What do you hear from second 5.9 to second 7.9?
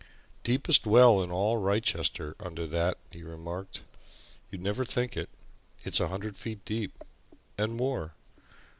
a hundred feet deep and